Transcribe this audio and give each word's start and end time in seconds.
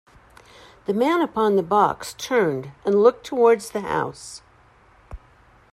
The 0.87 0.95
man 0.95 1.21
upon 1.21 1.57
the 1.57 1.61
box 1.61 2.15
turned 2.15 2.71
and 2.85 3.03
looked 3.03 3.23
towards 3.23 3.69
the 3.69 3.81
house. 3.81 4.41